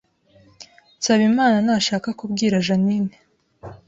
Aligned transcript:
Nsabimana 0.97 1.57
ntashaka 1.65 2.09
kubwira 2.19 2.63
Jeaninne 2.65 3.15